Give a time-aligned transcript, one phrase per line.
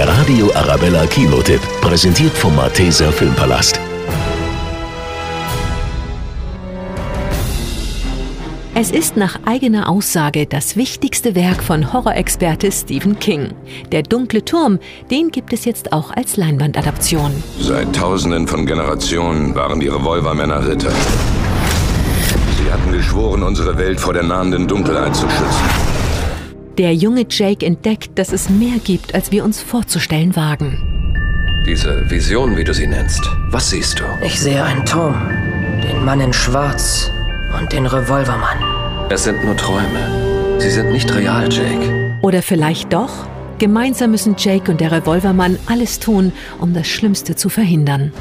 [0.00, 3.78] Der Radio Arabella Kinotipp, präsentiert vom Malteser Filmpalast.
[8.74, 13.52] Es ist nach eigener Aussage das wichtigste Werk von Horrorexperte Stephen King.
[13.92, 14.78] Der dunkle Turm,
[15.10, 17.32] den gibt es jetzt auch als Leinwandadaption.
[17.58, 20.92] Seit tausenden von Generationen waren die Revolvermänner Ritter.
[22.56, 25.99] Sie hatten geschworen, unsere Welt vor der nahenden Dunkelheit zu schützen.
[26.78, 30.78] Der junge Jake entdeckt, dass es mehr gibt, als wir uns vorzustellen wagen.
[31.66, 33.20] Diese Vision, wie du sie nennst,
[33.50, 34.04] was siehst du?
[34.24, 35.14] Ich sehe einen Turm,
[35.82, 37.10] den Mann in Schwarz
[37.58, 38.58] und den Revolvermann.
[39.10, 40.58] Es sind nur Träume.
[40.58, 42.14] Sie sind nicht real, Jake.
[42.22, 43.10] Oder vielleicht doch?
[43.58, 48.12] Gemeinsam müssen Jake und der Revolvermann alles tun, um das Schlimmste zu verhindern.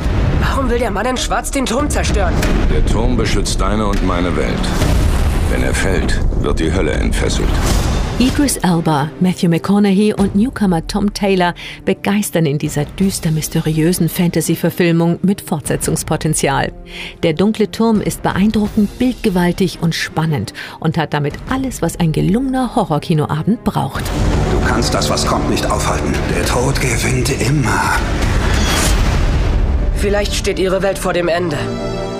[0.41, 2.33] Warum will der Mann in Schwarz den Turm zerstören?
[2.73, 4.59] Der Turm beschützt deine und meine Welt.
[5.49, 7.47] Wenn er fällt, wird die Hölle entfesselt.
[8.19, 11.53] Idris Elba, Matthew McConaughey und Newcomer Tom Taylor
[11.85, 16.73] begeistern in dieser düster mysteriösen Fantasy-Verfilmung mit Fortsetzungspotenzial.
[17.23, 22.75] Der dunkle Turm ist beeindruckend, bildgewaltig und spannend und hat damit alles, was ein gelungener
[22.75, 24.03] Horrorkinoabend braucht.
[24.51, 26.11] Du kannst das, was kommt, nicht aufhalten.
[26.35, 27.95] Der Tod gewinnt immer.
[29.95, 31.57] Vielleicht steht ihre Welt vor dem Ende,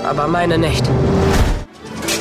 [0.06, 0.90] aber meine nicht.